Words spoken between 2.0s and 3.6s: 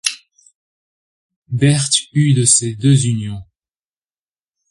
eut de ses deux unions.